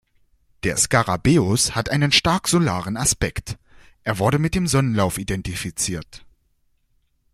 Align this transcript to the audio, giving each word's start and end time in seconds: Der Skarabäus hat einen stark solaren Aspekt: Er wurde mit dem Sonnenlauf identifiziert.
Der 0.63 0.77
Skarabäus 0.77 1.75
hat 1.75 1.89
einen 1.91 2.11
stark 2.11 2.47
solaren 2.47 2.97
Aspekt: 2.97 3.59
Er 4.01 4.17
wurde 4.17 4.39
mit 4.39 4.55
dem 4.55 4.65
Sonnenlauf 4.65 5.19
identifiziert. 5.19 6.25